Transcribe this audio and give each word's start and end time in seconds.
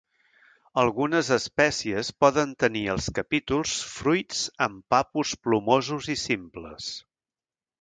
Algunes 0.83 1.27
espècies 1.35 2.09
poden 2.25 2.55
tenir 2.63 2.81
als 2.93 3.09
capítols 3.19 3.75
fruits 3.99 4.41
amb 4.69 4.83
papus 4.97 5.35
plomosos 5.49 6.09
i 6.17 6.17
simples. 6.25 6.91